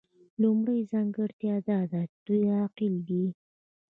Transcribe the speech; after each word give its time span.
لومړۍ 0.41 0.79
ځانګړتیا 0.91 1.55
دا 1.69 1.79
ده 1.91 2.01
چې 2.11 2.17
دوی 2.27 2.41
عاقل 2.55 2.93
دي. 3.07 3.25